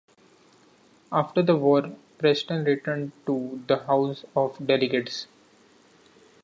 After 1.11 1.43
the 1.43 1.55
war 1.55 1.95
Preston 2.17 2.63
returned 2.63 3.11
to 3.27 3.61
the 3.67 3.77
House 3.85 4.25
of 4.35 4.57
Delegates. 4.65 5.27